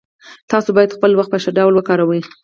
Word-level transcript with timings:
تاسو 0.51 0.69
باید 0.77 0.95
خپل 0.97 1.11
وخت 1.15 1.31
په 1.31 1.39
ښه 1.43 1.51
ډول 1.57 1.73
وکاروئ 1.75 2.21